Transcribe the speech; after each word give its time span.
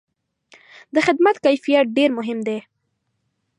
د 0.93 0.95
خدمت 1.05 1.35
کیفیت 1.45 1.85
ډېر 1.97 2.09
مهم 2.19 2.39
دی. 2.47 2.59